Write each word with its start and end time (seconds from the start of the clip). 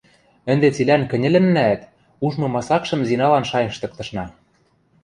Ӹнде 0.51 0.67
цилӓн 0.75 1.03
кӹньӹлӹннӓӓт, 1.11 1.81
ужмы 2.25 2.47
масакшым 2.53 3.01
Зиналан 3.09 3.45
шайыштыктышна. 3.49 4.25